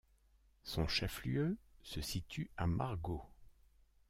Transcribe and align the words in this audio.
Son 0.63 0.87
chef-lieu 0.87 1.57
se 1.83 2.01
situe 2.01 2.49
à 2.57 2.65
Margaux. 2.65 3.23